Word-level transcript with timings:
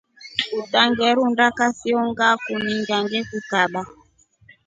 Utamerunda 0.59 1.45
kasiyo 1.57 1.99
ngakuninga 2.09 2.95
ngekukaba. 3.03 3.81